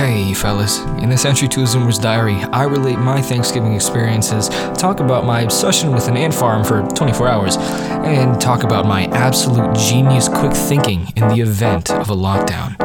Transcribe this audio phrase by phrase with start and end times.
[0.00, 0.80] Hey, fellas.
[1.02, 5.42] In this entry to a Zoomer's diary, I relate my Thanksgiving experiences, talk about my
[5.42, 10.54] obsession with an ant farm for 24 hours, and talk about my absolute genius quick
[10.54, 12.78] thinking in the event of a lockdown.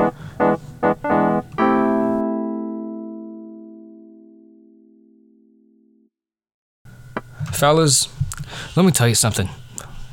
[7.53, 8.09] Fellas,
[8.75, 9.47] let me tell you something.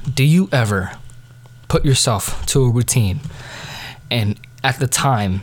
[0.09, 0.93] Do you ever
[1.67, 3.19] put yourself to a routine
[4.09, 5.43] and at the time,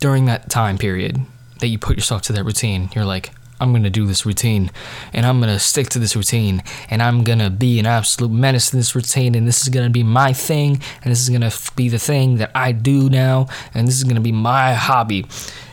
[0.00, 1.20] during that time period
[1.60, 4.70] that you put yourself to that routine, you're like, I'm gonna do this routine
[5.12, 8.76] and I'm gonna stick to this routine and I'm gonna be an absolute menace to
[8.76, 11.98] this routine and this is gonna be my thing and this is gonna be the
[11.98, 15.26] thing that I do now and this is gonna be my hobby.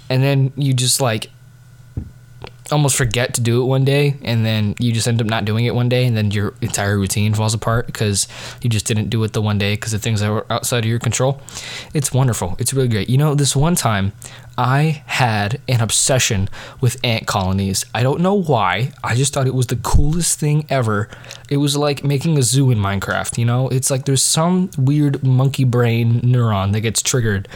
[0.10, 1.30] And then you just like
[2.72, 5.66] almost forget to do it one day and then you just end up not doing
[5.66, 8.28] it one day and then your entire routine falls apart because
[8.62, 10.90] you just didn't do it the one day because of things that were outside of
[10.90, 11.40] your control.
[11.94, 12.56] It's wonderful.
[12.58, 13.10] It's really great.
[13.10, 14.14] You know this one time
[14.58, 17.86] i had an obsession with ant colonies.
[17.94, 18.94] I don't know why.
[19.04, 21.10] I just thought it was the coolest thing ever.
[21.50, 23.68] It was like making a zoo in minecraft you know?
[23.70, 27.48] It's like there's some weird monkey brain neuron that gets triggered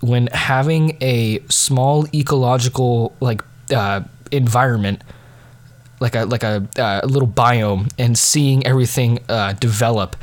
[0.00, 3.42] when having a small ecological like
[3.74, 5.02] uh, environment
[6.00, 10.16] like a like a, uh, little biome and seeing everything uh, develop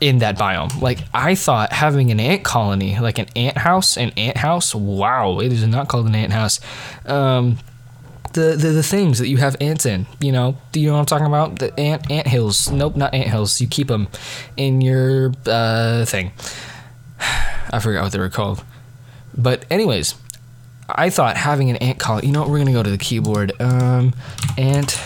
[0.00, 0.80] in that biome.
[0.80, 5.40] Like i thought having an ant colony like an ant house an ant house wow
[5.40, 6.60] it is not called an ant house.
[7.04, 7.58] Um,
[8.32, 11.00] the, the the things that you have ants in you know do you know what
[11.00, 11.58] i'm talking about?
[11.58, 12.70] The ant ant hills.
[12.70, 13.60] Nope not ant hills.
[13.60, 14.08] You keep them
[14.56, 16.32] in your uh, thing.
[17.72, 18.64] I forgot what they were called.
[19.36, 20.14] But anyways
[20.96, 22.28] I thought having an ant colony.
[22.28, 22.50] You know what?
[22.50, 23.52] We're gonna go to the keyboard.
[23.60, 24.14] Um,
[24.56, 25.00] ant.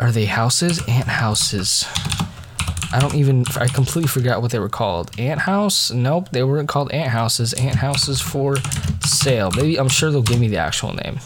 [0.00, 0.82] Are they houses?
[0.88, 1.86] Ant houses.
[2.92, 3.44] I don't even.
[3.56, 5.10] I completely forgot what they were called.
[5.18, 5.90] Ant house?
[5.90, 7.52] Nope, they weren't called ant houses.
[7.54, 8.56] Ant houses for
[9.04, 9.50] sale.
[9.56, 11.18] Maybe I'm sure they'll give me the actual name.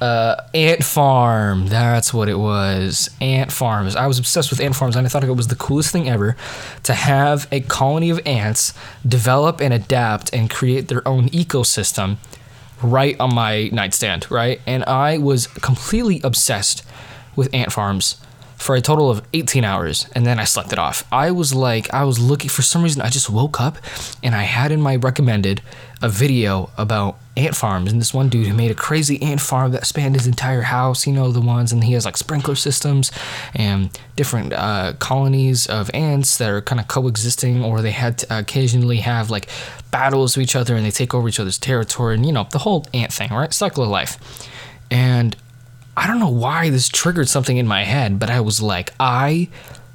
[0.00, 1.66] Uh, ant farm.
[1.66, 3.10] That's what it was.
[3.20, 3.96] Ant farms.
[3.96, 6.36] I was obsessed with ant farms, and I thought it was the coolest thing ever
[6.84, 8.74] to have a colony of ants
[9.06, 12.16] develop and adapt and create their own ecosystem
[12.82, 14.60] right on my nightstand, right?
[14.66, 16.84] And I was completely obsessed
[17.36, 18.16] with ant farms
[18.58, 21.04] for a total of 18 hours and then I slept it off.
[21.12, 23.78] I was like, I was looking for some reason, I just woke up
[24.22, 25.62] and I had in my recommended
[26.02, 27.90] a video about ant farms.
[27.90, 31.06] And this one dude who made a crazy ant farm that spanned his entire house,
[31.06, 33.10] you know, the ones, and he has like sprinkler systems
[33.54, 38.38] and different uh, colonies of ants that are kind of coexisting, or they had to
[38.38, 39.48] occasionally have like
[39.90, 42.58] battles with each other and they take over each other's territory, and you know, the
[42.58, 43.52] whole ant thing, right?
[43.52, 44.18] Cycle of life.
[44.90, 45.36] And
[45.98, 49.48] I don't know why this triggered something in my head, but I was like, I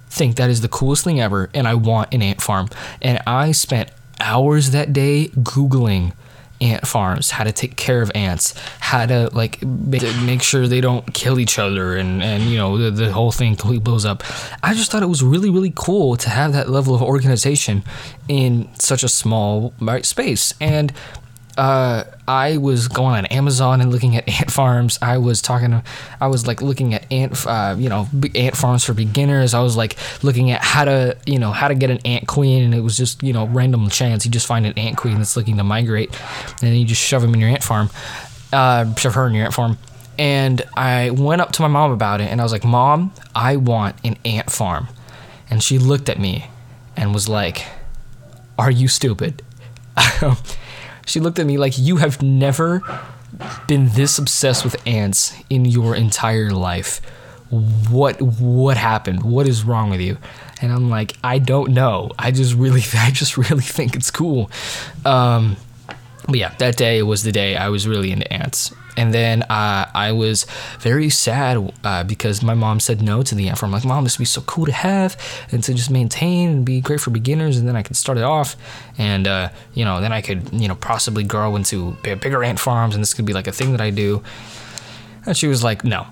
[0.09, 2.67] think that is the coolest thing ever, and I want an ant farm.
[3.01, 6.11] And I spent hours that day Googling
[6.59, 11.13] ant farms, how to take care of ants, how to like make sure they don't
[11.13, 14.23] kill each other, and and you know the, the whole thing completely blows up.
[14.61, 17.83] I just thought it was really really cool to have that level of organization
[18.27, 20.91] in such a small space, and
[21.57, 24.97] uh, I was going on Amazon and looking at ant farms.
[25.01, 25.81] I was talking,
[26.19, 29.53] I was like looking at ant, uh, you know, ant farms for beginners.
[29.53, 32.63] I was like looking at how to, you know, how to get an ant queen,
[32.63, 34.25] and it was just, you know, random chance.
[34.25, 36.17] You just find an ant queen that's looking to migrate,
[36.61, 37.89] and you just shove them in your ant farm,
[38.51, 39.77] uh, shove her in your ant farm.
[40.17, 43.57] And I went up to my mom about it, and I was like, "Mom, I
[43.57, 44.87] want an ant farm,"
[45.49, 46.47] and she looked at me,
[46.95, 47.65] and was like,
[48.57, 49.41] "Are you stupid?"
[51.05, 52.81] She looked at me like, You have never
[53.67, 57.01] been this obsessed with ants in your entire life.
[57.49, 59.23] What what happened?
[59.23, 60.17] What is wrong with you?
[60.61, 62.11] And I'm like, I don't know.
[62.17, 64.49] I just really I just really think it's cool.
[65.05, 65.57] Um,
[66.25, 68.73] but yeah, that day was the day I was really into ants.
[68.95, 70.45] And then uh, I was
[70.79, 73.73] very sad uh, because my mom said no to the ant farm.
[73.73, 75.17] I'm like, Mom, this would be so cool to have
[75.51, 77.57] and to just maintain and be great for beginners.
[77.57, 78.55] And then I could start it off.
[78.97, 82.93] And, uh, you know, then I could, you know, possibly grow into bigger ant farms.
[82.93, 84.21] And this could be like a thing that I do.
[85.25, 86.05] And she was like, No,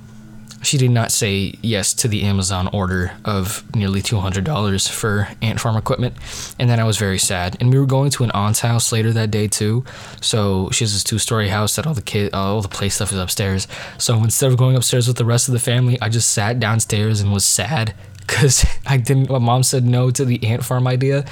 [0.61, 5.75] she did not say yes to the Amazon order of nearly $200 for ant farm
[5.75, 6.15] equipment.
[6.59, 7.57] And then I was very sad.
[7.59, 9.83] And we were going to an aunt's house later that day too.
[10.21, 13.11] So she has this two story house that all the kid, all the play stuff
[13.11, 13.67] is upstairs.
[13.97, 17.21] So instead of going upstairs with the rest of the family, I just sat downstairs
[17.21, 21.25] and was sad because I didn't, my mom said no to the ant farm idea.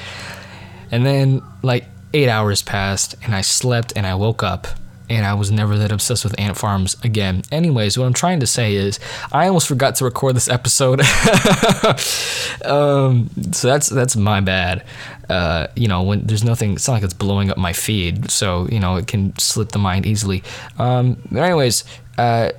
[0.92, 4.68] And then like eight hours passed and I slept and I woke up
[5.10, 7.44] and I was never that obsessed with ant farms again.
[7.52, 9.00] Anyways, what I'm trying to say is
[9.32, 11.02] I almost forgot to record this episode.
[12.66, 14.84] um, so that's that's my bad.
[15.28, 18.68] Uh, you know, when there's nothing, it's not like it's blowing up my feed, so
[18.72, 20.44] you know it can slip the mind easily.
[20.78, 21.84] Um, but anyways,
[22.18, 22.52] uh,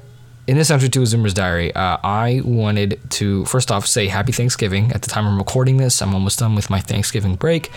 [0.46, 4.93] in this entry to Zoomer's Diary, uh, I wanted to first off say Happy Thanksgiving.
[4.93, 7.70] At the time I'm recording this, I'm almost done with my Thanksgiving break.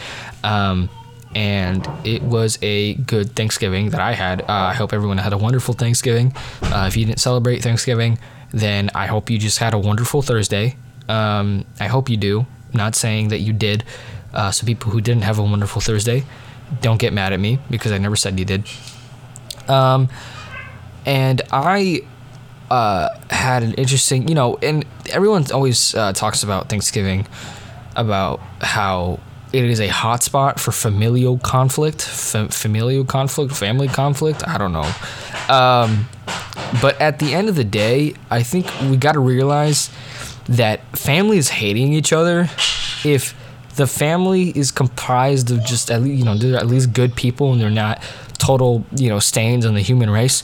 [0.43, 0.89] Um,
[1.35, 4.41] and it was a good Thanksgiving that I had.
[4.41, 6.33] Uh, I hope everyone had a wonderful Thanksgiving.
[6.61, 8.19] Uh, if you didn't celebrate Thanksgiving,
[8.51, 10.75] then I hope you just had a wonderful Thursday.
[11.09, 12.45] Um, I hope you do.
[12.73, 13.83] Not saying that you did.
[14.33, 16.23] Uh, so people who didn't have a wonderful Thursday,
[16.81, 18.63] don't get mad at me because I never said you did.
[19.67, 20.09] Um,
[21.05, 22.01] and I
[22.69, 27.27] uh, had an interesting, you know, and everyone always uh, talks about Thanksgiving,
[27.95, 29.19] about how
[29.53, 34.45] it is a hotspot for familial conflict, familial conflict, family conflict.
[34.47, 34.91] I don't know.
[35.47, 36.09] Um,
[36.81, 39.91] but at the end of the day, I think we got to realize
[40.45, 42.49] that families hating each other,
[43.05, 43.35] if
[43.75, 47.53] the family is comprised of just at least you know they're at least good people
[47.53, 48.01] and they're not
[48.39, 50.43] total you know stains on the human race,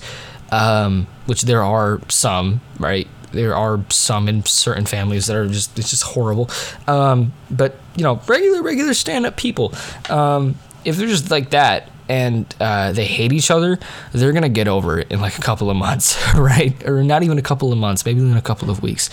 [0.52, 3.08] um, which there are some, right?
[3.32, 6.50] There are some in certain families that are just it's just horrible.
[6.88, 9.74] Um, but you know, regular regular stand up people,
[10.10, 10.56] um,
[10.86, 13.78] if they're just like that and uh, they hate each other,
[14.14, 16.86] they're gonna get over it in like a couple of months, right?
[16.88, 19.10] Or not even a couple of months, maybe in a couple of weeks,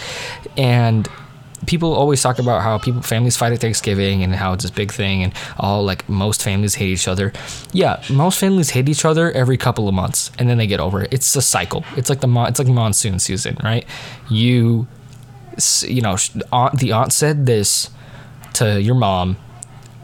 [0.56, 1.08] and
[1.66, 4.92] people always talk about how people families fight at Thanksgiving and how it's this big
[4.92, 7.32] thing and all like most families hate each other.
[7.72, 11.02] Yeah, most families hate each other every couple of months and then they get over
[11.02, 11.12] it.
[11.12, 11.84] It's a cycle.
[11.96, 13.86] It's like the it's like monsoon season, right?
[14.28, 14.86] You
[15.82, 16.16] you know,
[16.52, 17.90] aunt, the aunt said this
[18.54, 19.36] to your mom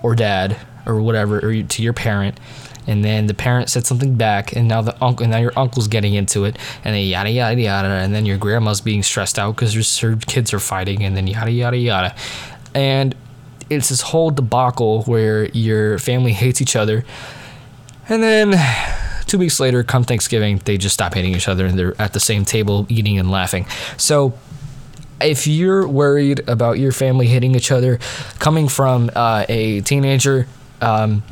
[0.03, 0.57] or dad
[0.87, 2.41] or whatever or to your parent
[2.87, 6.15] and then the parent said something back, and now the uncle, now your uncle's getting
[6.15, 9.75] into it, and then yada yada yada, and then your grandma's being stressed out because
[10.01, 12.15] her kids are fighting, and then yada yada yada,
[12.75, 13.15] and
[13.71, 17.05] it's this whole debacle where your family hates each other,
[18.09, 18.55] and then
[19.27, 22.21] two weeks later, come Thanksgiving, they just stop hating each other, and they're at the
[22.21, 23.67] same table eating and laughing.
[23.97, 24.35] So
[25.23, 27.99] if you're worried about your family hitting each other,
[28.41, 30.47] coming from uh, a teenager,
[30.81, 31.23] um,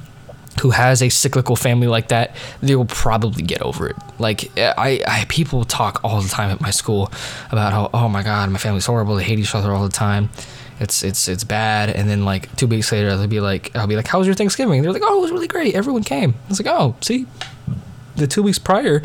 [0.61, 3.97] who has a cyclical family like that, they will probably get over it.
[4.19, 7.11] Like I, I people talk all the time at my school
[7.51, 9.17] about how oh my god, my family's horrible.
[9.17, 10.29] They hate each other all the time.
[10.79, 11.91] It's it's it's bad.
[11.91, 14.35] And then like two weeks later, they'll be like, I'll be like, how was your
[14.35, 14.83] Thanksgiving?
[14.83, 15.75] They're like, oh, it was really great.
[15.75, 16.35] Everyone came.
[16.47, 17.27] I was like, oh, see,
[18.17, 19.03] the two weeks prior,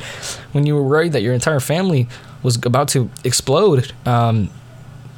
[0.52, 2.08] when you were worried that your entire family
[2.44, 4.50] was about to explode, um,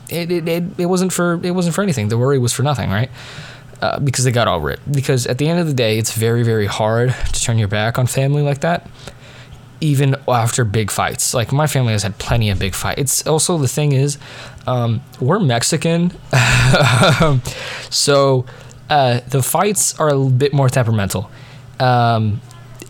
[0.10, 2.08] it, it, it, it wasn't for it wasn't for anything.
[2.10, 3.10] The worry was for nothing, right?
[3.82, 4.80] Uh, because they got over it.
[4.92, 7.98] Because at the end of the day, it's very, very hard to turn your back
[7.98, 8.90] on family like that,
[9.82, 11.34] even after big fights.
[11.34, 13.00] Like my family has had plenty of big fights.
[13.00, 14.18] It's also the thing is,
[14.66, 16.12] um, we're Mexican,
[17.90, 18.46] so
[18.90, 21.30] uh, the fights are a bit more temperamental.
[21.80, 22.42] Um,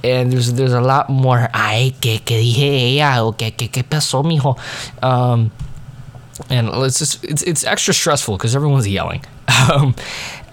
[0.03, 3.83] and there's there's a lot more ay que que dije ella o que que que
[3.83, 4.55] pasó mijo
[5.01, 5.51] um,
[6.49, 9.23] and it's just it's it's extra stressful because everyone's yelling
[9.73, 9.95] um,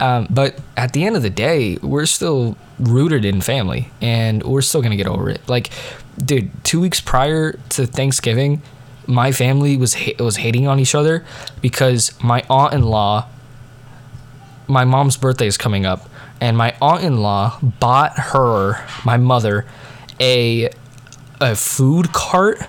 [0.01, 4.63] um, but at the end of the day, we're still rooted in family and we're
[4.63, 5.47] still to get over it.
[5.49, 5.71] Like,
[6.19, 8.63] dude, two weeks prior to Thanksgiving,
[9.07, 11.25] my family was ha- was hating on each other
[11.61, 13.29] because my aunt in law,
[14.67, 16.09] my mom's birthday is coming up,
[16.41, 19.67] and my aunt in law bought her, my mother,
[20.21, 20.71] a
[21.41, 22.67] a food cart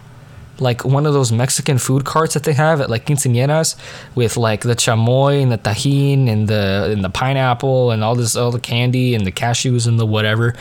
[0.59, 3.75] like one of those Mexican food carts that they have at like quinceañeras
[4.15, 8.35] with like the chamoy and the Tajín and the and the pineapple and all this
[8.35, 10.55] all the candy and the cashews and the whatever.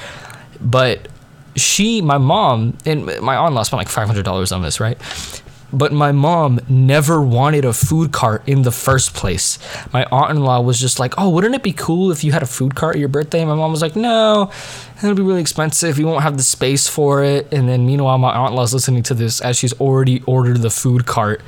[0.60, 1.08] But
[1.56, 4.98] she, my mom, and my aunt lost spent like five hundred dollars on this, right?
[5.72, 9.58] But my mom never wanted a food cart in the first place.
[9.92, 12.44] My aunt in law was just like, oh, wouldn't it be cool if you had
[12.44, 13.40] a food cart at your birthday?
[13.40, 14.52] And my mom was like, no,
[14.98, 15.98] it'll be really expensive.
[15.98, 17.52] We won't have the space for it.
[17.52, 21.06] And then meanwhile, my aunt law's listening to this as she's already ordered the food
[21.06, 21.42] cart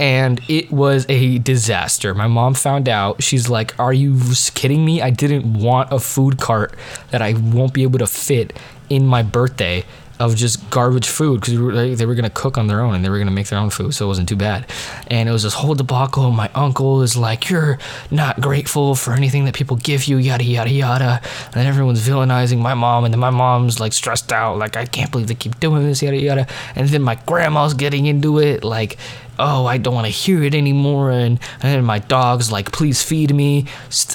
[0.00, 2.14] and it was a disaster.
[2.14, 3.22] My mom found out.
[3.22, 4.20] She's like, "Are you
[4.54, 5.02] kidding me?
[5.02, 6.74] I didn't want a food cart
[7.10, 8.56] that I won't be able to fit
[8.88, 9.84] in my birthday."
[10.18, 13.18] Of just garbage food because they were gonna cook on their own and they were
[13.18, 14.66] gonna make their own food, so it wasn't too bad.
[15.06, 16.30] And it was this whole debacle.
[16.30, 17.78] My uncle is like, "You're
[18.10, 21.20] not grateful for anything that people give you," yada yada yada.
[21.46, 24.86] And then everyone's villainizing my mom, and then my mom's like stressed out, like, "I
[24.86, 26.46] can't believe they keep doing this," yada yada.
[26.74, 28.98] And then my grandma's getting into it, like,
[29.38, 33.02] "Oh, I don't want to hear it anymore," and and then my dog's like, "Please
[33.02, 33.66] feed me."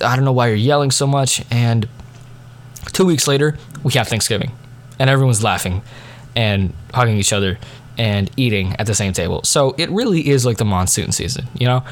[0.04, 1.44] I don't know why you're yelling so much.
[1.50, 1.88] And
[2.92, 4.52] two weeks later, we have Thanksgiving
[5.00, 5.82] and everyone's laughing.
[6.36, 7.60] and hugging each other
[7.98, 9.44] and eating at the same table.
[9.44, 11.84] So it really is like the monsoon season, you know?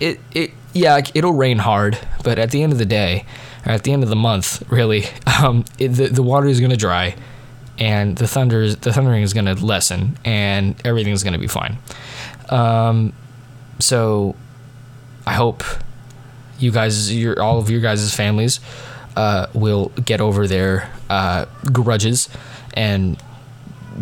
[0.00, 3.26] It it yeah, it'll rain hard, but at the end of the day,
[3.66, 5.04] or at the end of the month, really,
[5.42, 7.14] um, it, the the water is gonna dry,
[7.78, 11.76] and the thunder the thundering is gonna lessen, and everything's gonna be fine.
[12.48, 13.12] Um,
[13.80, 14.34] so
[15.26, 15.62] I hope
[16.58, 18.60] you guys, your all of your guys' families,
[19.16, 22.28] uh, will get over their uh, grudges,
[22.74, 23.16] and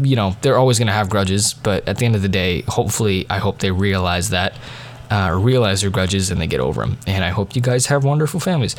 [0.02, 3.26] you know they're always gonna have grudges, but at the end of the day, hopefully,
[3.30, 4.54] I hope they realize that,
[5.10, 6.98] uh, realize their grudges, and they get over them.
[7.06, 8.76] And I hope you guys have wonderful families.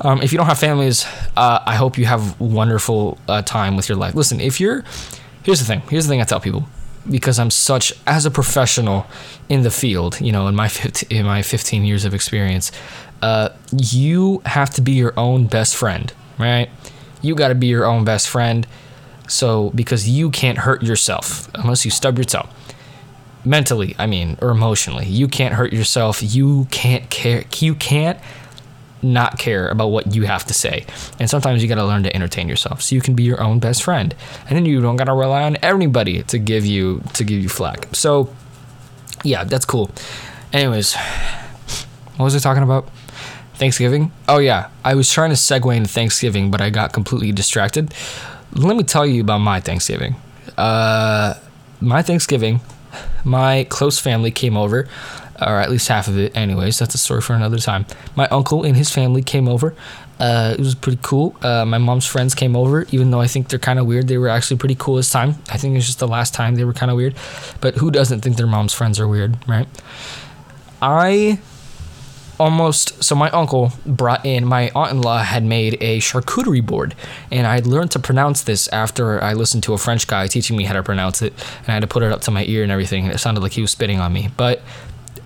[0.00, 3.88] Um, if you don't have families, uh, I hope you have wonderful uh, time with
[3.88, 4.14] your life.
[4.14, 4.84] Listen, if you're,
[5.42, 5.80] here's the thing.
[5.88, 6.68] Here's the thing I tell people,
[7.10, 9.06] because I'm such as a professional
[9.48, 10.20] in the field.
[10.20, 12.72] You know, in my 15, in my 15 years of experience,
[13.22, 16.68] uh, you have to be your own best friend, right?
[17.22, 18.66] You got to be your own best friend.
[19.28, 22.48] So because you can't hurt yourself unless you stub your toe.
[23.44, 26.20] Mentally, I mean, or emotionally, you can't hurt yourself.
[26.22, 27.44] You can't care.
[27.58, 28.18] You can't
[29.02, 30.86] not care about what you have to say.
[31.18, 33.58] And sometimes you got to learn to entertain yourself so you can be your own
[33.58, 34.14] best friend.
[34.48, 37.48] And then you don't got to rely on everybody to give you to give you
[37.48, 37.88] flack.
[37.92, 38.34] So
[39.22, 39.90] yeah, that's cool.
[40.52, 40.94] Anyways,
[42.16, 42.88] what was I talking about?
[43.54, 44.12] Thanksgiving?
[44.28, 47.94] Oh yeah, I was trying to segue into Thanksgiving, but I got completely distracted.
[48.52, 50.16] Let me tell you about my Thanksgiving.
[50.56, 51.34] Uh
[51.80, 52.60] my Thanksgiving,
[53.24, 54.88] my close family came over
[55.40, 56.36] or at least half of it.
[56.36, 57.86] Anyways, that's a story for another time.
[58.14, 59.74] My uncle and his family came over.
[60.18, 61.36] Uh, it was pretty cool.
[61.42, 64.08] Uh, my mom's friends came over, even though I think they're kind of weird.
[64.08, 65.36] They were actually pretty cool this time.
[65.50, 67.14] I think it's just the last time they were kind of weird.
[67.60, 69.68] But who doesn't think their mom's friends are weird, right?
[70.80, 71.38] I
[72.38, 76.94] almost so my uncle brought in my aunt-in-law had made a charcuterie board
[77.30, 80.64] and i learned to pronounce this after i listened to a french guy teaching me
[80.64, 82.70] how to pronounce it and i had to put it up to my ear and
[82.70, 84.60] everything and it sounded like he was spitting on me but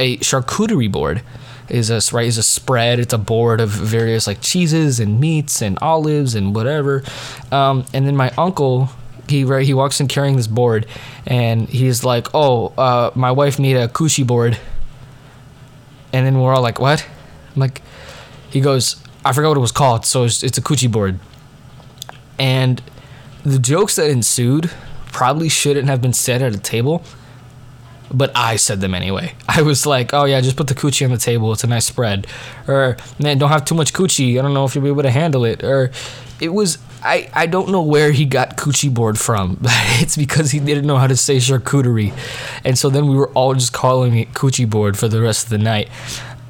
[0.00, 1.22] a charcuterie board
[1.68, 2.98] is a right is a spread.
[2.98, 7.04] It's a board of various like cheeses and meats and olives and whatever.
[7.52, 8.88] Um, and then my uncle,
[9.28, 10.86] he right he walks in carrying this board,
[11.26, 14.58] and he's like, "Oh, uh, my wife made a coochie board."
[16.12, 17.06] And then we're all like, "What?"
[17.54, 17.82] I'm like,
[18.50, 21.20] he goes, "I forgot what it was called, so it's, it's a coochie board."
[22.38, 22.82] And
[23.44, 24.70] the jokes that ensued
[25.12, 27.04] probably shouldn't have been said at a table
[28.12, 29.34] but I said them anyway.
[29.48, 31.52] I was like, oh yeah, just put the coochie on the table.
[31.52, 32.26] It's a nice spread.
[32.66, 34.38] Or man, don't have too much coochie.
[34.38, 35.62] I don't know if you'll be able to handle it.
[35.62, 35.90] Or
[36.40, 39.56] it was I, I don't know where he got coochie board from.
[39.60, 42.12] But it's because he didn't know how to say charcuterie.
[42.64, 45.50] And so then we were all just calling it coochie board for the rest of
[45.50, 45.88] the night.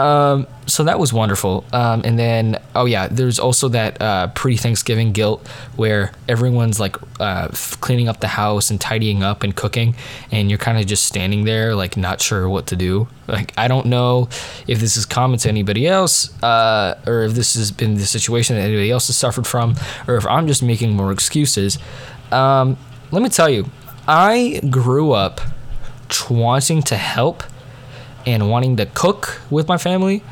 [0.01, 1.63] Um, so that was wonderful.
[1.75, 7.49] Um, and then, oh yeah, there's also that uh, pre-Thanksgiving guilt where everyone's like uh,
[7.83, 9.95] cleaning up the house and tidying up and cooking,
[10.33, 13.09] and you're kind of just standing there, like not sure what to do.
[13.29, 14.31] Like I don't know
[14.67, 18.57] if this is common to anybody else, uh, or if this has been the situation
[18.57, 19.77] that anybody else has suffered from,
[20.09, 21.79] or if I'm just making more excuses.
[22.33, 22.79] Um,
[23.11, 23.69] let me tell you,
[24.09, 25.43] I grew up
[26.31, 27.43] wanting to help
[28.27, 30.23] and wanting to cook with my family,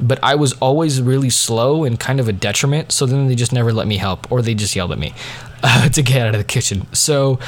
[0.00, 2.92] but I was always really slow and kind of a detriment.
[2.92, 5.14] So then they just never let me help, or they just yelled at me
[5.62, 6.92] uh, to get out of the kitchen.
[6.94, 7.38] So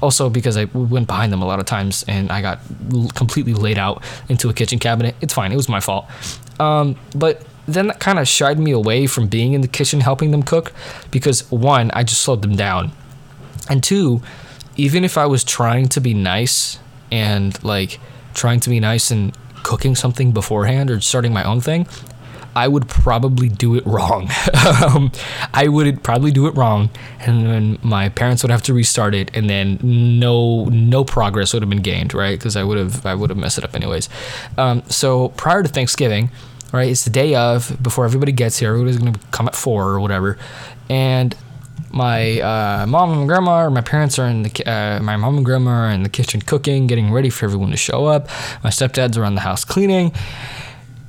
[0.00, 2.60] also because I went behind them a lot of times and I got
[3.14, 5.16] completely laid out into a kitchen cabinet.
[5.20, 5.52] It's fine.
[5.52, 6.06] It was my fault.
[6.60, 10.30] Um, but then that kind of shied me away from being in the kitchen helping
[10.30, 10.72] them cook
[11.10, 12.92] because one, I just slowed them down,
[13.68, 14.22] and two,
[14.76, 16.78] even if I was trying to be nice
[17.10, 18.00] and like
[18.38, 21.86] trying to be nice and cooking something beforehand or starting my own thing,
[22.54, 24.30] I would probably do it wrong.
[24.82, 25.12] um,
[25.52, 26.90] I would probably do it wrong,
[27.20, 31.62] and then my parents would have to restart it, and then no no progress would
[31.62, 32.38] have been gained, right?
[32.38, 34.08] Because I would have I would have messed it up anyways.
[34.56, 36.30] Um, so prior to Thanksgiving,
[36.72, 38.70] right, it's the day of before everybody gets here.
[38.70, 40.38] Everybody's gonna come at four or whatever,
[40.88, 41.36] and
[41.90, 45.44] my uh, mom and grandma or my parents are in the uh, my mom and
[45.44, 48.28] grandma are in the kitchen cooking, getting ready for everyone to show up.
[48.62, 50.12] My stepdad's around the house cleaning,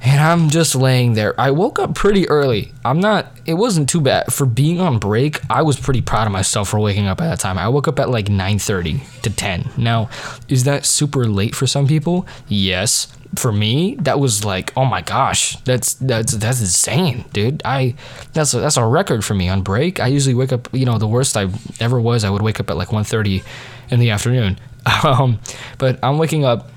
[0.01, 1.39] and I'm just laying there.
[1.39, 2.71] I woke up pretty early.
[2.85, 3.31] I'm not.
[3.45, 5.39] It wasn't too bad for being on break.
[5.49, 7.57] I was pretty proud of myself for waking up at that time.
[7.57, 9.69] I woke up at like 9:30 to 10.
[9.77, 10.09] Now,
[10.47, 12.25] is that super late for some people?
[12.47, 17.61] Yes for me, that was like, oh my gosh, that's that's that's insane, dude.
[17.63, 17.95] I
[18.33, 19.99] that's a, that's a record for me on break.
[19.99, 21.47] I usually wake up, you know, the worst I
[21.79, 23.43] ever was, I would wake up at like 1:30
[23.89, 24.59] in the afternoon.
[25.03, 25.39] Um,
[25.77, 26.71] but I'm waking up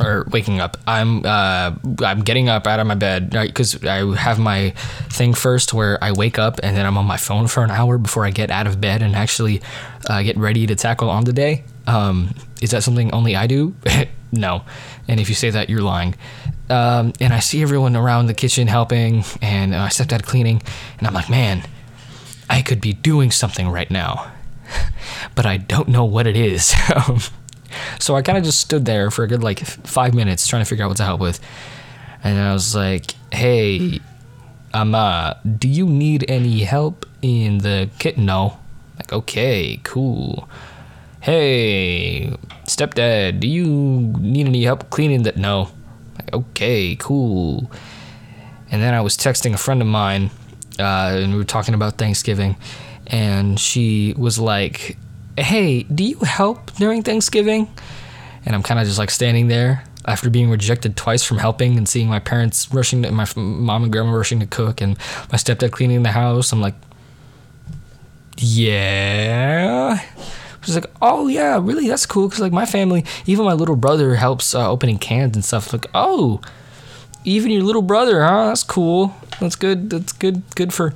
[0.00, 0.76] or waking up.
[0.86, 4.70] I'm uh, I'm getting up out of my bed because I have my
[5.08, 7.96] thing first where I wake up and then I'm on my phone for an hour
[7.96, 9.62] before I get out of bed and actually
[10.08, 11.64] uh, get ready to tackle on the day.
[11.86, 13.74] Um, is that something only I do?
[14.32, 14.64] no.
[15.06, 16.14] And if you say that, you're lying.
[16.70, 20.62] Um, and I see everyone around the kitchen helping, and uh, I stepped out cleaning,
[20.98, 21.62] and I'm like, man,
[22.48, 24.32] I could be doing something right now,
[25.34, 26.74] but I don't know what it is.
[28.00, 30.68] so I kind of just stood there for a good like five minutes trying to
[30.68, 31.38] figure out what to help with.
[32.24, 34.00] And I was like, hey,
[34.72, 38.24] Ama, do you need any help in the kitchen?
[38.24, 38.58] No.
[38.96, 40.48] Like, okay, cool.
[41.22, 43.64] Hey, stepdad, do you
[44.18, 45.36] need any help cleaning that?
[45.36, 45.70] No.
[46.16, 47.70] Like, okay, cool.
[48.72, 50.30] And then I was texting a friend of mine,
[50.80, 52.56] uh, and we were talking about Thanksgiving,
[53.06, 54.96] and she was like,
[55.38, 57.72] hey, do you help during Thanksgiving?
[58.44, 61.88] And I'm kind of just like standing there after being rejected twice from helping and
[61.88, 64.98] seeing my parents rushing to my mom and grandma rushing to cook and
[65.30, 66.50] my stepdad cleaning the house.
[66.50, 66.74] I'm like,
[68.38, 70.00] yeah.
[70.64, 71.88] She's like, oh yeah, really?
[71.88, 72.28] That's cool.
[72.30, 75.72] Cause like my family, even my little brother helps uh, opening cans and stuff.
[75.72, 76.40] Like, oh,
[77.24, 78.46] even your little brother, huh?
[78.46, 79.14] That's cool.
[79.40, 79.90] That's good.
[79.90, 80.42] That's good.
[80.54, 80.94] Good for.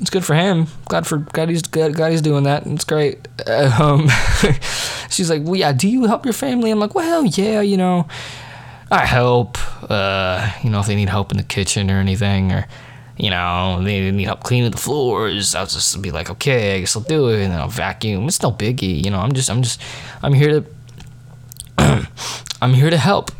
[0.00, 0.66] It's good for him.
[0.86, 2.66] Glad for God he's glad, God he's doing that.
[2.66, 3.28] It's great.
[3.46, 4.08] Um,
[5.10, 5.72] she's like, well, yeah.
[5.72, 6.70] Do you help your family?
[6.70, 7.60] I'm like, well, yeah.
[7.60, 8.08] You know,
[8.90, 9.58] I help.
[9.90, 12.66] Uh, you know, if they need help in the kitchen or anything, or
[13.16, 15.54] you know, they need help cleaning the floors.
[15.54, 18.26] I'll just be like, okay, I guess I'll do it, and I'll vacuum.
[18.26, 19.04] It's no biggie.
[19.04, 19.80] You know, I'm just, I'm just,
[20.22, 20.60] I'm here
[21.78, 22.06] to,
[22.62, 23.30] I'm here to help.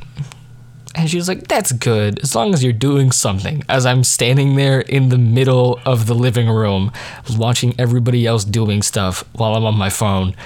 [0.95, 3.65] And she was like, That's good, as long as you're doing something.
[3.69, 6.93] As I'm standing there in the middle of the living room,
[7.37, 10.37] watching everybody else doing stuff while I'm on my phone.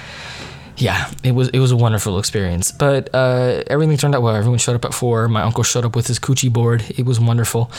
[0.79, 2.71] Yeah, it was it was a wonderful experience.
[2.71, 4.35] But uh, everything turned out well.
[4.35, 5.29] Everyone showed up at four.
[5.29, 6.85] My uncle showed up with his coochie board.
[6.97, 7.71] It was wonderful,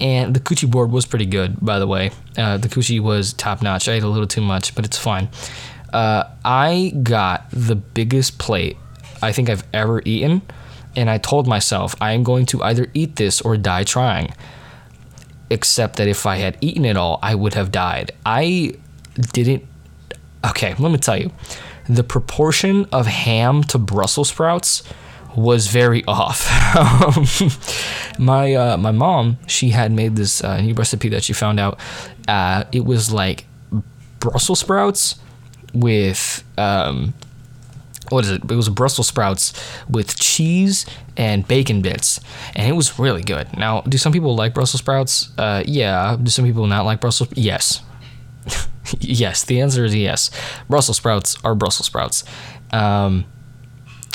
[0.00, 2.10] and the coochie board was pretty good, by the way.
[2.36, 3.88] Uh, the coochie was top notch.
[3.88, 5.28] I ate a little too much, but it's fine.
[5.92, 8.76] Uh, I got the biggest plate
[9.22, 10.42] I think I've ever eaten
[10.98, 14.34] and I told myself I am going to either eat this or die trying.
[15.48, 18.10] Except that if I had eaten it all, I would have died.
[18.26, 18.74] I
[19.32, 19.64] didn't.
[20.44, 21.30] Okay, let me tell you.
[21.88, 24.82] The proportion of ham to Brussels sprouts
[25.36, 26.48] was very off.
[28.18, 31.78] my uh, my mom, she had made this uh, new recipe that she found out.
[32.26, 33.46] Uh, it was like
[34.20, 35.16] Brussels sprouts
[35.72, 37.14] with um,
[38.10, 38.42] what is it?
[38.42, 39.52] It was Brussels sprouts
[39.88, 40.86] with cheese
[41.16, 42.20] and bacon bits,
[42.54, 43.56] and it was really good.
[43.56, 45.30] Now, do some people like Brussels sprouts?
[45.38, 46.16] Uh, yeah.
[46.20, 47.28] Do some people not like Brussels?
[47.34, 47.82] Yes.
[49.00, 49.44] yes.
[49.44, 50.30] The answer is yes.
[50.68, 52.24] Brussels sprouts are Brussels sprouts.
[52.72, 53.24] Um,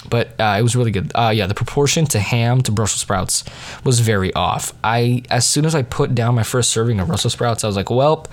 [0.09, 1.11] but uh, it was really good.
[1.15, 3.43] Uh, yeah, the proportion to ham to Brussels sprouts
[3.83, 4.73] was very off.
[4.83, 7.75] I as soon as I put down my first serving of Brussels sprouts, I was
[7.75, 8.27] like, "Well,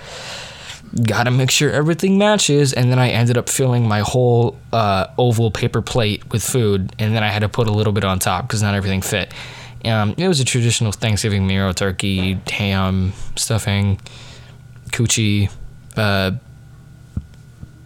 [1.04, 5.50] gotta make sure everything matches and then i ended up filling my whole uh, oval
[5.50, 8.46] paper plate with food and then i had to put a little bit on top
[8.46, 9.32] because not everything fit
[9.84, 14.00] um, it was a traditional thanksgiving meal turkey ham stuffing
[14.90, 15.48] coochie
[15.96, 16.32] uh,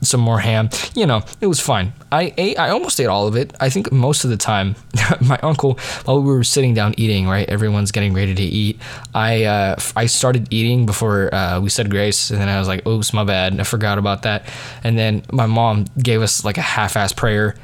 [0.04, 0.68] some more ham.
[0.94, 1.92] You know, it was fine.
[2.12, 2.58] I ate.
[2.58, 3.54] I almost ate all of it.
[3.60, 4.76] I think most of the time,
[5.20, 8.80] my uncle, while we were sitting down eating, right, everyone's getting ready to eat.
[9.14, 12.86] I uh, I started eating before uh, we said grace, and then I was like,
[12.86, 13.58] "Oops, my bad.
[13.58, 14.48] I forgot about that."
[14.82, 17.56] And then my mom gave us like a half-ass prayer.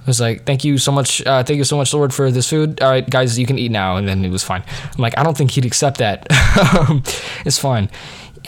[0.00, 1.24] It was like, "Thank you so much.
[1.26, 2.80] Uh, thank you so much, Lord, for this food.
[2.80, 4.62] All right, guys, you can eat now." And then it was fine.
[4.94, 6.26] I'm like, I don't think he'd accept that.
[7.44, 7.90] it's fine.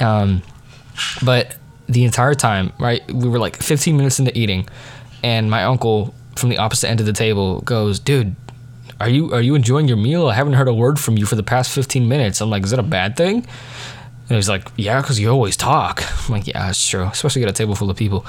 [0.01, 0.43] Um,
[1.23, 1.57] but
[1.89, 3.03] the entire time, right?
[3.13, 4.69] We were like 15 minutes into eating,
[5.23, 8.35] and my uncle from the opposite end of the table goes, "Dude,
[9.01, 10.29] are you are you enjoying your meal?
[10.29, 12.71] I haven't heard a word from you for the past 15 minutes." I'm like, "Is
[12.71, 13.47] that a bad thing?"
[14.29, 17.49] And he's like, "Yeah, because you always talk." I'm like, "Yeah, that's true, especially at
[17.49, 18.25] a table full of people."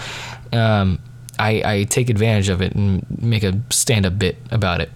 [0.52, 1.00] Um,
[1.40, 4.92] I, I take advantage of it and make a stand-up bit about it.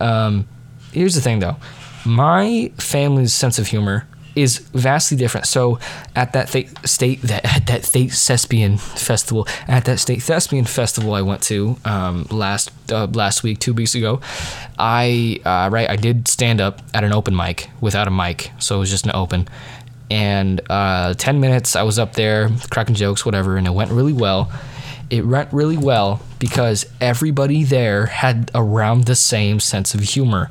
[0.00, 0.46] Um,
[0.92, 1.56] here's the thing, though,
[2.04, 5.46] my family's sense of humor is vastly different.
[5.46, 5.78] So
[6.14, 11.14] at that th- state that at that state thespian festival, at that state thespian festival
[11.14, 14.20] I went to um, last uh, last week, two weeks ago,
[14.78, 18.76] I uh, right I did stand up at an open mic without a mic, so
[18.76, 19.48] it was just an open.
[20.10, 24.12] And uh, ten minutes, I was up there cracking jokes, whatever, and it went really
[24.12, 24.52] well.
[25.10, 30.50] It went really well because everybody there had around the same sense of humor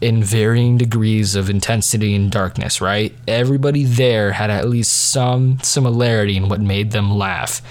[0.00, 3.14] in varying degrees of intensity and darkness, right?
[3.26, 7.62] Everybody there had at least some similarity in what made them laugh.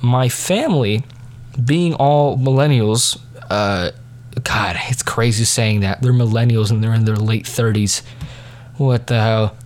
[0.00, 1.04] My family,
[1.64, 3.18] being all millennials,
[3.50, 3.90] uh,
[4.42, 6.02] God, it's crazy saying that.
[6.02, 8.02] They're millennials and they're in their late 30s.
[8.76, 9.56] What the hell?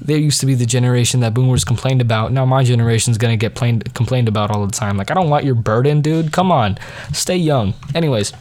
[0.00, 2.32] They used to be the generation that boomers complained about.
[2.32, 4.96] Now my generation's gonna get plain, complained about all the time.
[4.96, 6.32] Like, I don't want your burden, dude.
[6.32, 6.78] Come on,
[7.12, 7.74] stay young.
[7.94, 8.32] Anyways,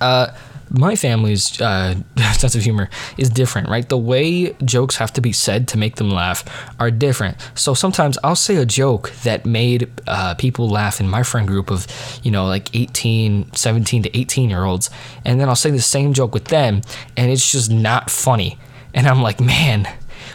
[0.00, 0.28] uh,
[0.70, 1.94] my family's uh,
[2.32, 3.88] sense of humor is different, right?
[3.88, 6.44] The way jokes have to be said to make them laugh
[6.78, 7.36] are different.
[7.54, 11.70] So sometimes I'll say a joke that made uh, people laugh in my friend group
[11.70, 11.86] of,
[12.22, 14.90] you know, like 18, 17 to 18 year olds.
[15.24, 16.82] And then I'll say the same joke with them,
[17.16, 18.58] and it's just not funny.
[18.94, 19.88] And I'm like, man,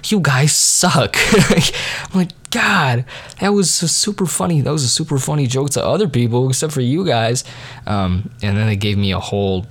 [0.06, 1.16] you guys suck.
[1.34, 3.06] I'm like, God,
[3.40, 4.62] that was super funny.
[4.62, 7.44] That was a super funny joke to other people, except for you guys.
[7.86, 9.66] Um, and then they gave me a whole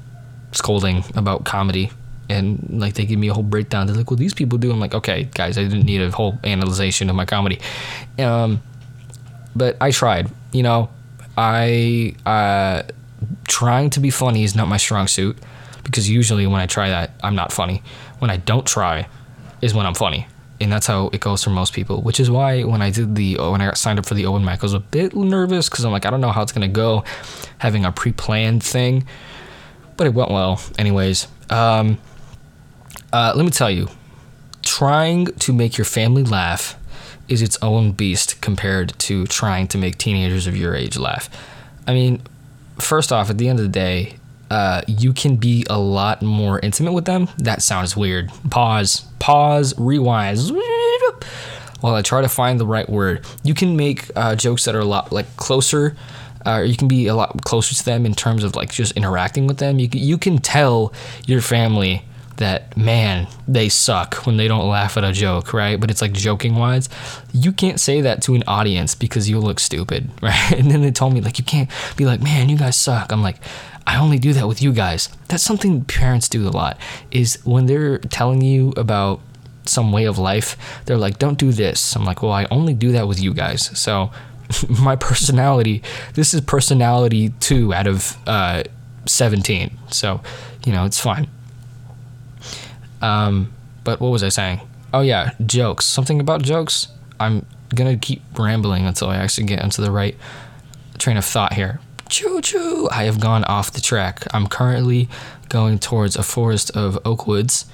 [0.55, 1.91] scolding about comedy
[2.29, 3.87] and like they give me a whole breakdown.
[3.87, 6.39] They're like, "Well, these people do." I'm like, "Okay, guys, I didn't need a whole
[6.45, 7.61] analyzation of my comedy."
[8.19, 8.63] Um,
[9.55, 10.31] but I tried.
[10.53, 10.91] You know,
[11.37, 12.83] I uh,
[13.47, 15.37] trying to be funny is not my strong suit
[15.83, 17.83] because usually when I try that, I'm not funny.
[18.19, 19.07] When I don't try,
[19.61, 20.27] is when I'm funny,
[20.61, 22.01] and that's how it goes for most people.
[22.01, 24.45] Which is why when I did the when I got signed up for the open
[24.45, 26.69] mic, I was a bit nervous because I'm like, I don't know how it's gonna
[26.69, 27.05] go,
[27.59, 29.07] having a pre-planned thing
[29.97, 31.29] but it went well anyways.
[31.51, 31.99] Um,
[33.13, 33.89] uh, let me tell you,
[34.63, 36.77] trying to make your family laugh
[37.29, 41.31] is its own beast compared to trying to make teenagers of your age laugh.
[41.87, 42.23] I mean,
[42.79, 44.17] first off, at the end of the day,
[44.51, 47.29] uh, you can be a lot more intimate with them.
[47.39, 48.31] That sounds weird.
[48.51, 50.39] Pause, pause, rewind.
[51.81, 54.81] While I try to find the right word, you can make uh, jokes that are
[54.81, 55.97] a lot like closer
[56.47, 59.47] uh, you can be a lot closer to them in terms of like just interacting
[59.47, 59.79] with them.
[59.79, 60.93] You you can tell
[61.27, 62.05] your family
[62.37, 65.79] that man they suck when they don't laugh at a joke, right?
[65.79, 66.89] But it's like joking wise.
[67.33, 70.53] You can't say that to an audience because you'll look stupid, right?
[70.53, 73.13] And then they told me like you can't be like, man, you guys suck.
[73.13, 73.37] I'm like.
[73.87, 75.11] I only do that with you guys.
[75.29, 76.79] That's something parents do a lot.
[77.11, 79.21] Is when they're telling you about
[79.67, 82.93] some way of life, they're like, "Don't do this." I'm like, "Well, I only do
[82.93, 84.11] that with you guys." So
[84.69, 85.83] my personality.
[86.15, 88.65] This is personality two out of uh,
[89.07, 89.77] 17.
[89.91, 90.21] So,
[90.65, 91.29] you know, it's fine.
[93.03, 93.53] Um,
[93.85, 94.61] but what was I saying?
[94.93, 95.85] Oh, yeah, jokes.
[95.85, 96.89] Something about jokes.
[97.21, 100.17] I'm going to keep rambling until I actually get into the right
[100.99, 101.81] train of thought here.
[102.09, 102.89] Choo choo!
[102.93, 104.25] I have gone off the track.
[104.33, 105.09] I'm currently
[105.49, 107.67] going towards a forest of oak woods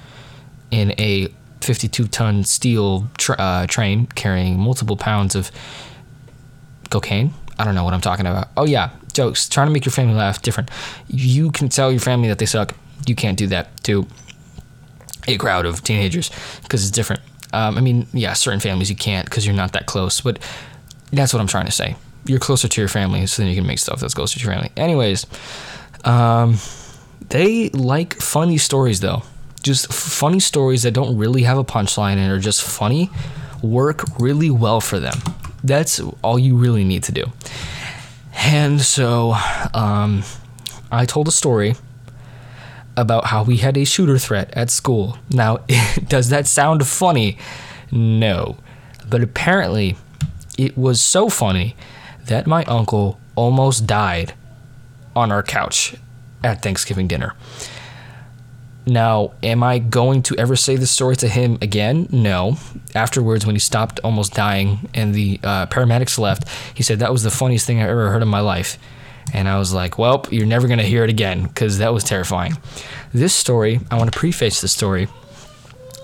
[0.70, 1.28] in a
[1.61, 5.50] 52 ton steel tra- uh, train carrying multiple pounds of
[6.90, 7.33] cocaine.
[7.59, 8.48] I don't know what I'm talking about.
[8.57, 9.48] Oh yeah, jokes.
[9.48, 10.42] Trying to make your family laugh.
[10.42, 10.70] Different.
[11.09, 12.74] You can tell your family that they suck.
[13.07, 14.07] You can't do that to
[15.29, 16.31] a crowd of teenagers
[16.62, 17.22] because it's different.
[17.53, 20.20] Um, I mean, yeah, certain families you can't because you're not that close.
[20.20, 20.38] But
[21.12, 21.96] that's what I'm trying to say.
[22.26, 24.53] You're closer to your family, so then you can make stuff that's closer to your
[24.53, 24.70] family.
[24.76, 25.26] Anyways,
[26.05, 26.57] um,
[27.29, 29.22] they like funny stories though.
[29.62, 33.11] Just funny stories that don't really have a punchline and are just funny
[33.62, 35.18] work really well for them.
[35.62, 37.25] That's all you really need to do.
[38.35, 39.35] And so
[39.75, 40.23] um,
[40.90, 41.75] I told a story
[42.96, 45.18] about how we had a shooter threat at school.
[45.31, 45.59] Now,
[46.09, 47.38] does that sound funny?
[47.90, 48.57] No.
[49.09, 49.96] But apparently,
[50.59, 51.77] it was so funny
[52.27, 54.35] that my uncle almost died
[55.16, 55.94] on our couch
[56.44, 57.35] at Thanksgiving dinner.
[58.90, 62.09] Now, am I going to ever say this story to him again?
[62.11, 62.57] No.
[62.92, 67.22] Afterwards, when he stopped almost dying and the uh, paramedics left, he said, That was
[67.22, 68.79] the funniest thing I ever heard in my life.
[69.33, 72.03] And I was like, Well, you're never going to hear it again because that was
[72.03, 72.59] terrifying.
[73.14, 75.07] This story, I want to preface the story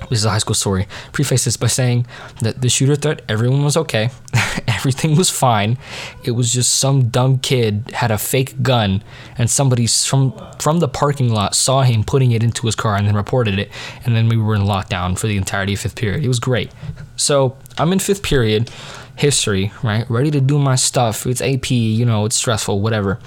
[0.09, 0.87] this is a high school story.
[1.13, 2.07] Preface this by saying
[2.41, 4.11] that the shooter threat, everyone was okay.
[4.69, 5.79] Everything was fine.
[6.25, 9.03] It was just some dumb kid had a fake gun
[9.37, 13.07] and somebody from from the parking lot saw him putting it into his car and
[13.07, 13.71] then reported it.
[14.05, 16.25] And then we were in lockdown for the entirety of fifth period.
[16.25, 16.71] It was great.
[17.17, 18.71] So I'm in fifth period,
[19.17, 20.09] history, right?
[20.11, 21.27] Ready to do my stuff.
[21.27, 23.19] It's AP, you know, it's stressful, whatever.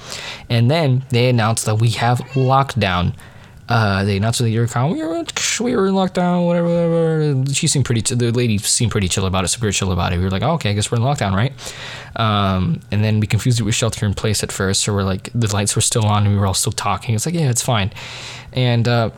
[0.50, 3.16] And then they announced that we have lockdown
[3.70, 4.66] uh, they announced that you're.
[4.66, 5.24] We were,
[5.62, 7.54] we were in lockdown, whatever, whatever.
[7.54, 10.18] She seemed pretty, the lady seemed pretty chill about it, super chill about it.
[10.18, 11.54] We were like, oh, okay, I guess we're in lockdown, right?
[12.16, 14.82] Um, and then we confused it with shelter in place at first.
[14.82, 17.14] So we're like, the lights were still on and we were all still talking.
[17.14, 17.94] It's like, yeah, it's fine.
[18.54, 19.12] And, uh,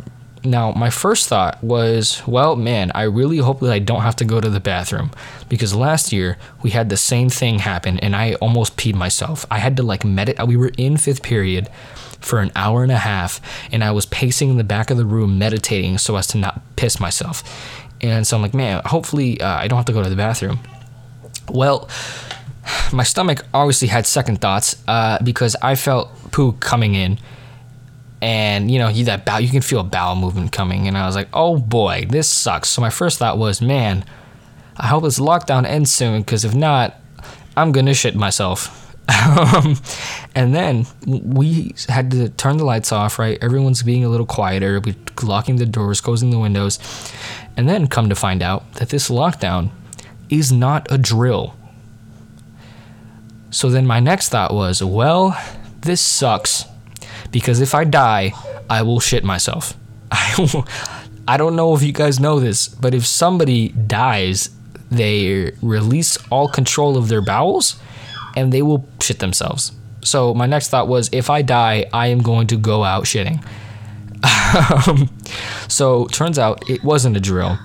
[0.43, 4.25] now, my first thought was, well, man, I really hope that I don't have to
[4.25, 5.11] go to the bathroom
[5.49, 9.45] because last year we had the same thing happen and I almost peed myself.
[9.51, 10.47] I had to like meditate.
[10.47, 11.69] We were in fifth period
[12.21, 15.05] for an hour and a half, and I was pacing in the back of the
[15.05, 17.43] room meditating so as to not piss myself.
[18.01, 20.59] And so I'm like, man, hopefully uh, I don't have to go to the bathroom.
[21.49, 21.89] Well,
[22.93, 27.19] my stomach obviously had second thoughts uh, because I felt poo coming in.
[28.21, 31.07] and you know you that bow you can feel a bowel movement coming and i
[31.07, 34.05] was like oh boy this sucks so my first thought was man
[34.77, 36.95] i hope this lockdown ends soon because if not
[37.57, 38.90] i'm gonna shit myself
[39.55, 39.77] um,
[40.35, 43.37] and then we had to turn the lights off right?
[43.41, 44.79] Everyone's being a little quieter.
[44.79, 46.79] We locking the doors closing the windows.
[47.57, 49.71] And then come to find out that this lockdown
[50.29, 51.55] is not a drill.
[53.49, 55.37] So then my next thought was well
[55.81, 56.65] this sucks.
[57.31, 58.33] Because if I die,
[58.69, 59.73] I will shit myself.
[60.11, 60.63] I,
[61.27, 64.49] I don't know if you guys know this, but if somebody dies,
[64.89, 67.79] they release all control of their bowels
[68.35, 69.71] and they will shit themselves.
[70.03, 73.43] So my next thought was if I die, I am going to go out shitting.
[74.53, 75.09] Um,
[75.69, 77.57] so turns out it wasn't a drill.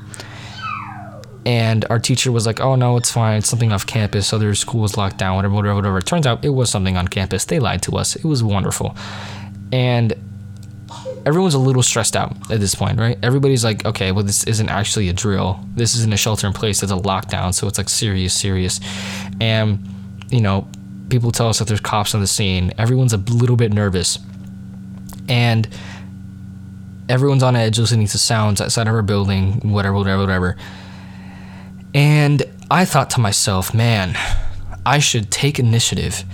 [1.45, 3.39] And our teacher was like, "Oh no, it's fine.
[3.39, 4.33] It's something off campus.
[4.33, 7.45] Other schools locked down, whatever, whatever, whatever." It turns out it was something on campus.
[7.45, 8.15] They lied to us.
[8.15, 8.97] It was wonderful
[9.73, 10.15] and
[11.25, 13.19] everyone's a little stressed out at this point, right?
[13.23, 15.61] Everybody's like, okay, well, this isn't actually a drill.
[15.75, 16.83] This isn't a shelter in place.
[16.83, 17.53] It's a lockdown.
[17.53, 18.81] So it's like serious, serious.
[19.41, 19.89] And,
[20.31, 20.69] you know,
[21.09, 22.73] people tell us that there's cops on the scene.
[22.79, 24.19] Everyone's a little bit nervous.
[25.29, 25.69] And
[27.09, 30.57] everyone's on edge listening to sounds outside of our building, whatever, whatever, whatever.
[31.95, 34.17] And I thought to myself, man,
[34.85, 36.25] I should take initiative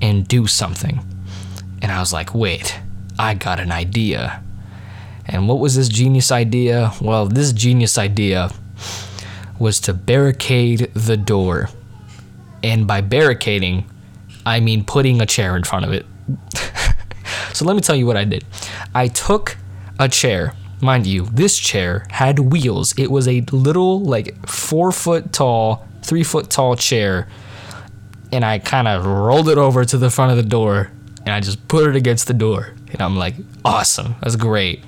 [0.00, 1.00] and do something.
[1.80, 2.80] And I was like, wait,
[3.18, 4.42] I got an idea.
[5.26, 6.92] And what was this genius idea?
[7.00, 8.50] Well, this genius idea
[9.58, 11.68] was to barricade the door.
[12.62, 13.90] And by barricading,
[14.46, 16.06] I mean putting a chair in front of it.
[17.52, 18.44] so let me tell you what I did.
[18.94, 19.56] I took
[19.98, 20.54] a chair.
[20.80, 22.92] Mind you, this chair had wheels.
[22.98, 27.28] It was a little, like, four foot tall, three foot tall chair.
[28.32, 30.90] And I kind of rolled it over to the front of the door
[31.24, 32.74] and I just put it against the door.
[32.90, 34.82] And I'm like, awesome, that's great.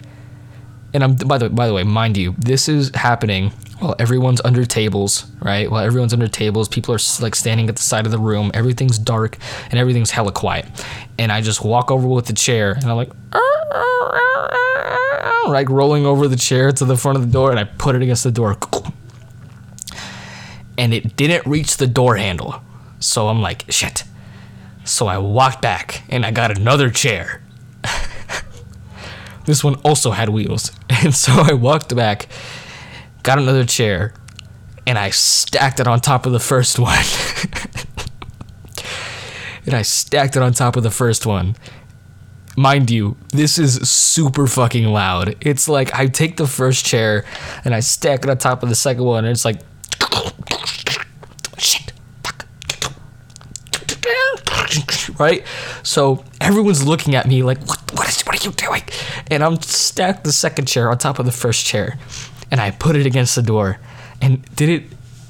[0.92, 3.52] And I'm by the by the way, mind you, this is happening
[3.84, 5.70] while everyone's under tables, right?
[5.70, 8.50] While everyone's under tables, people are like standing at the side of the room.
[8.54, 9.36] Everything's dark
[9.70, 10.66] and everything's hella quiet.
[11.18, 13.10] And I just walk over with the chair, and I'm like,
[15.46, 18.02] like rolling over the chair to the front of the door, and I put it
[18.02, 18.56] against the door.
[20.76, 22.60] And it didn't reach the door handle.
[22.98, 24.04] So I'm like, shit.
[24.84, 27.42] So I walked back and I got another chair.
[29.46, 30.72] this one also had wheels.
[31.04, 32.28] And so I walked back,
[33.24, 34.14] got another chair,
[34.86, 36.96] and I stacked it on top of the first one.
[39.66, 41.56] and I stacked it on top of the first one.
[42.56, 45.34] Mind you, this is super fucking loud.
[45.40, 47.24] It's like I take the first chair
[47.64, 49.60] and I stack it on top of the second one, and it's like
[55.18, 55.44] right?
[55.82, 58.82] So everyone's looking at me like, what, what, is, what are you doing?
[59.30, 61.98] And I'm stacked the second chair on top of the first chair,
[62.50, 63.78] and I put it against the door.
[64.20, 64.84] And did it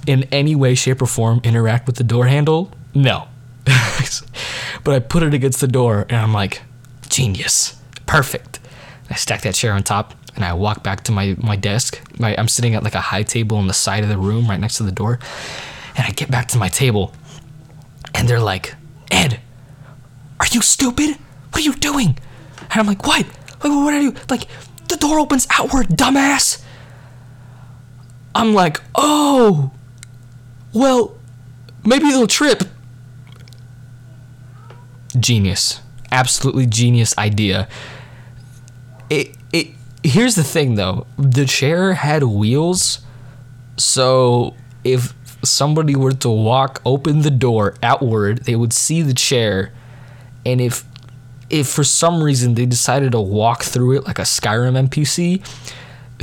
[0.07, 2.70] in any way, shape, or form interact with the door handle?
[2.94, 3.29] No.
[4.85, 6.62] but I put it against the door, and I'm like,
[7.09, 8.61] genius, perfect.
[9.11, 12.00] I stack that chair on top, and I walk back to my, my desk.
[12.18, 14.61] My, I'm sitting at like a high table on the side of the room right
[14.61, 15.18] next to the door.
[15.96, 17.12] And I get back to my table,
[18.14, 18.74] and they're like,
[19.11, 19.40] Ed,
[20.40, 21.16] are you stupid?
[21.50, 22.18] What are you doing?
[22.61, 23.24] And I'm like, What?
[23.61, 24.14] What are you?
[24.29, 24.46] Like,
[24.88, 26.62] the door opens outward, dumbass.
[28.35, 29.73] I'm like, Oh,
[30.73, 31.16] well,
[31.85, 32.64] maybe they'll trip.
[35.18, 35.81] Genius.
[36.11, 37.68] Absolutely genius idea.
[39.11, 39.68] It, it,
[40.03, 43.01] here's the thing though the chair had wheels,
[43.77, 49.73] so if somebody were to walk open the door outward, they would see the chair,
[50.47, 50.85] and if
[51.51, 55.44] if for some reason they decided to walk through it like a Skyrim NPC,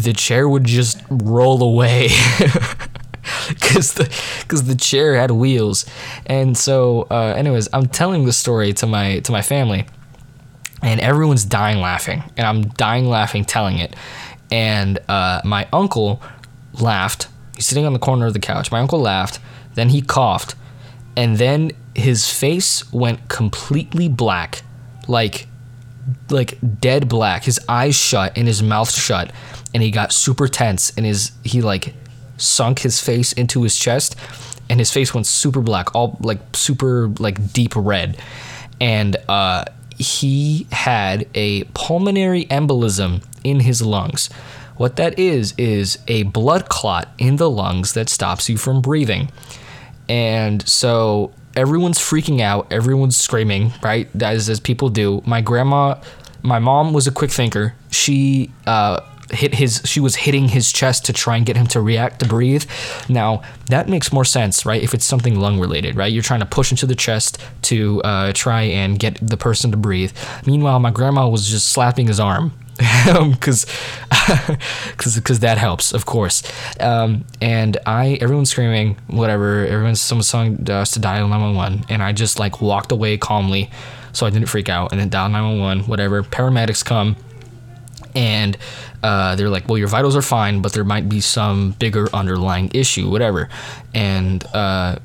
[0.04, 2.10] the chair would just roll away.
[3.62, 4.06] Cause the,
[4.48, 5.86] cause the chair had wheels,
[6.26, 9.86] and so, uh, anyways, I'm telling the story to my to my family,
[10.82, 13.96] and everyone's dying laughing, and I'm dying laughing telling it,
[14.52, 16.22] and uh, my uncle
[16.80, 17.28] laughed.
[17.56, 18.72] He's sitting on the corner of the couch.
[18.72, 19.40] My uncle laughed,
[19.76, 20.56] then he coughed,
[21.16, 24.64] and then his face went completely black,
[25.08, 25.48] like
[26.30, 27.44] like dead black.
[27.44, 29.32] His eyes shut and his mouth shut,
[29.74, 31.94] and he got super tense and his he like
[32.38, 34.16] sunk his face into his chest
[34.70, 38.18] and his face went super black, all like super like deep red.
[38.80, 39.66] And uh
[39.98, 44.30] he had a pulmonary embolism in his lungs.
[44.78, 49.30] What that is, is a blood clot in the lungs that stops you from breathing.
[50.10, 54.10] And so everyone's freaking out, everyone's screaming, right?
[54.22, 55.22] As, as people do.
[55.26, 56.02] My grandma
[56.44, 57.76] my mom was a quick thinker.
[57.92, 61.80] She uh, hit his she was hitting his chest to try and get him to
[61.80, 62.66] react to breathe
[63.08, 66.46] now that makes more sense right if it's something lung related right you're trying to
[66.46, 70.12] push into the chest to uh, try and get the person to breathe
[70.46, 72.52] meanwhile my grandma was just slapping his arm
[73.32, 73.66] because
[74.92, 76.44] because that helps of course
[76.80, 82.12] um, and i everyone's screaming whatever everyone's someone's telling us to dial 911 and i
[82.12, 83.70] just like walked away calmly
[84.14, 87.16] so i didn't freak out and then dial 911 whatever paramedics come
[88.16, 88.58] and
[89.04, 92.70] uh, they're like, well, your vitals are fine, but there might be some bigger underlying
[92.74, 93.50] issue, whatever.
[93.94, 94.98] And uh,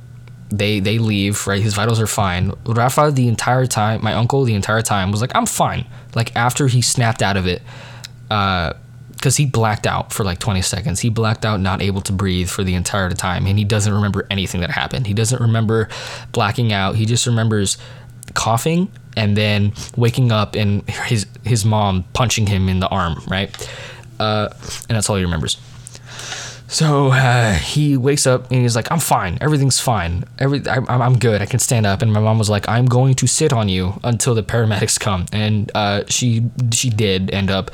[0.50, 1.62] they they leave, right?
[1.62, 2.52] His vitals are fine.
[2.64, 5.87] Rafa, the entire time, my uncle, the entire time was like, I'm fine.
[6.14, 7.62] Like after he snapped out of it,
[8.30, 8.72] Uh,
[9.12, 11.00] because he blacked out for like 20 seconds.
[11.00, 14.26] He blacked out, not able to breathe for the entire time, and he doesn't remember
[14.30, 15.06] anything that happened.
[15.06, 15.88] He doesn't remember
[16.32, 16.96] blacking out.
[16.96, 17.78] He just remembers
[18.35, 23.50] coughing and then waking up and his his mom punching him in the arm, right?
[24.20, 24.48] Uh,
[24.88, 25.56] and that's all he remembers.
[26.68, 29.38] So uh, he wakes up and he's like, "I'm fine.
[29.40, 30.24] Everything's fine.
[30.38, 31.40] Every I'm, I'm good.
[31.40, 34.00] I can stand up." And my mom was like, "I'm going to sit on you
[34.02, 37.70] until the paramedics come." And uh, she she did end up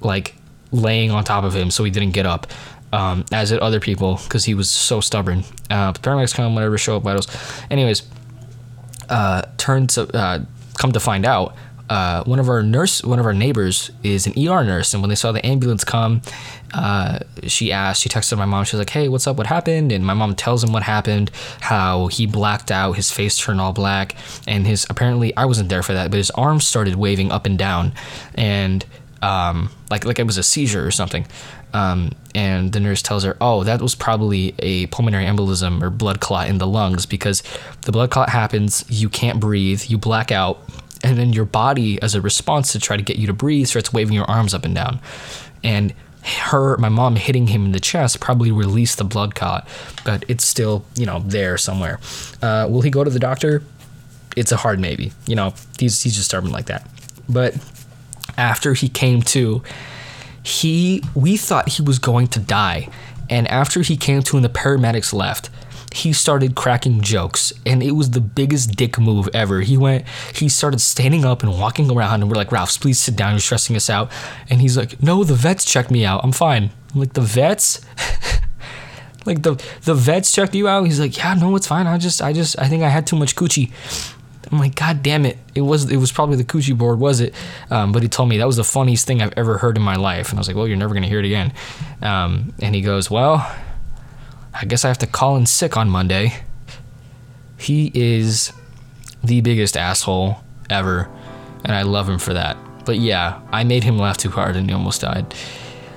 [0.00, 0.34] like
[0.72, 2.46] laying on top of him, so he didn't get up.
[2.92, 5.44] Um, as did other people because he was so stubborn.
[5.68, 7.28] Uh, paramedics come, whatever, show up vitals.
[7.70, 8.02] Anyways,
[9.08, 10.44] uh, turns uh,
[10.78, 11.54] come to find out,
[11.90, 15.08] uh, one of our nurse, one of our neighbors is an ER nurse, and when
[15.08, 16.22] they saw the ambulance come,
[16.72, 18.64] uh, she asked, she texted my mom.
[18.64, 19.36] She was like, "Hey, what's up?
[19.36, 23.36] What happened?" And my mom tells him what happened, how he blacked out, his face
[23.36, 24.14] turned all black,
[24.46, 27.58] and his apparently I wasn't there for that, but his arms started waving up and
[27.58, 27.92] down,
[28.36, 28.86] and
[29.20, 31.26] um, like like it was a seizure or something.
[31.72, 36.20] Um, and the nurse tells her, "Oh, that was probably a pulmonary embolism or blood
[36.20, 37.42] clot in the lungs because
[37.80, 40.62] the blood clot happens, you can't breathe, you black out,
[41.02, 43.92] and then your body, as a response to try to get you to breathe, starts
[43.92, 45.00] waving your arms up and down,
[45.62, 49.66] and." Her, my mom hitting him in the chest probably released the blood clot,
[50.04, 51.98] but it's still, you know, there somewhere.
[52.42, 53.62] Uh, will he go to the doctor?
[54.36, 55.12] It's a hard maybe.
[55.26, 56.86] You know, he's he's just stubborn like that.
[57.26, 57.54] But
[58.36, 59.62] after he came to,
[60.42, 62.90] he we thought he was going to die.
[63.30, 65.48] And after he came to and the paramedics left,
[65.92, 69.60] he started cracking jokes and it was the biggest dick move ever.
[69.60, 73.16] He went he started standing up and walking around and we're like, Ralphs, please sit
[73.16, 74.10] down, you're stressing us out.
[74.48, 76.20] And he's like, No, the vets checked me out.
[76.22, 76.70] I'm fine.
[76.94, 77.80] I'm like the vets?
[79.26, 80.84] like the the vets checked you out?
[80.84, 81.86] He's like, Yeah, no, it's fine.
[81.86, 83.72] I just I just I think I had too much coochie.
[84.52, 85.38] I'm like, God damn it!
[85.54, 87.34] It was it was probably the coochie board, was it?
[87.70, 89.94] Um, but he told me that was the funniest thing I've ever heard in my
[89.94, 91.52] life, and I was like, Well, you're never gonna hear it again.
[92.02, 93.48] Um, and he goes, Well,
[94.54, 96.42] I guess I have to call in sick on Monday.
[97.58, 98.52] He is
[99.22, 101.10] the biggest asshole ever,
[101.64, 102.56] and I love him for that.
[102.84, 105.34] But yeah, I made him laugh too hard, and he almost died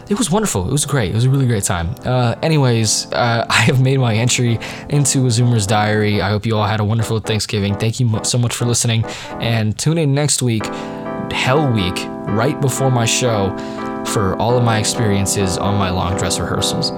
[0.09, 0.67] it was wonderful.
[0.67, 1.11] It was great.
[1.11, 1.95] It was a really great time.
[2.03, 6.21] Uh, anyways, uh, I have made my entry into a Zoomer's Diary.
[6.21, 7.75] I hope you all had a wonderful Thanksgiving.
[7.75, 9.05] Thank you so much for listening.
[9.39, 10.65] And tune in next week,
[11.31, 11.95] Hell Week,
[12.27, 13.55] right before my show,
[14.05, 16.91] for all of my experiences on my long dress rehearsals.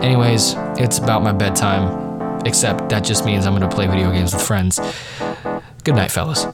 [0.00, 4.32] Anyways, it's about my bedtime, except that just means I'm going to play video games
[4.32, 4.78] with friends.
[5.82, 6.46] Good night, fellas.